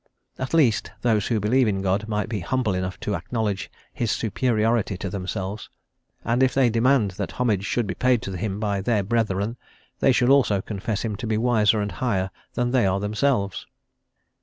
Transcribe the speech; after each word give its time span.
At 0.39 0.55
least, 0.55 0.89
those 1.03 1.27
who 1.27 1.39
believe 1.39 1.67
in 1.67 1.83
God 1.83 2.07
might 2.07 2.27
be 2.27 2.39
humble 2.39 2.73
enough 2.73 2.99
to 3.01 3.13
acknowledge 3.13 3.69
his 3.93 4.09
superiority 4.09 4.97
to 4.97 5.11
themselves, 5.11 5.69
and 6.25 6.41
if 6.41 6.55
they 6.55 6.71
demand 6.71 7.11
that 7.11 7.33
homage 7.33 7.65
should 7.65 7.85
be 7.85 7.93
paid 7.93 8.23
to 8.23 8.31
him 8.35 8.59
by 8.59 8.81
their 8.81 9.03
brethren, 9.03 9.57
they 9.99 10.11
should 10.11 10.29
also 10.29 10.59
confess 10.59 11.03
him 11.05 11.15
to 11.17 11.27
be 11.27 11.37
wiser 11.37 11.79
and 11.81 11.91
higher 11.91 12.31
than 12.55 12.71
they 12.71 12.87
are 12.87 12.99
themselves. 12.99 13.67